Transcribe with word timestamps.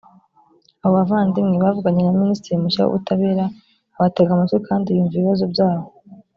abo 0.83 0.91
bavandimwe 0.95 1.55
bavuganye 1.63 2.01
na 2.03 2.13
minisitiri 2.21 2.61
mushya 2.63 2.81
w 2.83 2.87
ubutabera 2.89 3.45
abatega 3.97 4.29
amatwi 4.33 4.59
kandi 4.67 4.87
yumva 4.95 5.13
ibibazo 5.15 5.45
byabo 5.53 5.85